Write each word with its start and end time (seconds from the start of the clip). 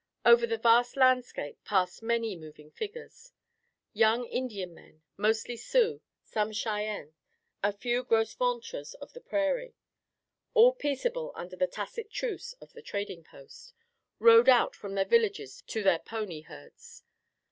Over 0.25 0.47
the 0.47 0.57
vast 0.57 0.97
landscape 0.97 1.63
passed 1.63 2.01
many 2.01 2.35
moving 2.35 2.71
figures. 2.71 3.33
Young 3.93 4.25
Indian 4.25 4.73
men, 4.73 5.03
mostly 5.15 5.55
Sioux, 5.55 6.01
some 6.23 6.51
Cheyennes, 6.51 7.13
a 7.61 7.71
few 7.71 8.03
Gros 8.03 8.33
Ventres 8.33 8.95
of 8.95 9.13
the 9.13 9.21
Prairie, 9.21 9.75
all 10.55 10.73
peaceable 10.73 11.31
under 11.35 11.55
the 11.55 11.67
tacit 11.67 12.09
truce 12.09 12.53
of 12.53 12.73
the 12.73 12.81
trading 12.81 13.23
post, 13.23 13.75
rode 14.17 14.49
out 14.49 14.75
from 14.75 14.95
their 14.95 15.05
villages 15.05 15.61
to 15.67 15.83
their 15.83 15.99
pony 15.99 16.41
herds. 16.41 17.03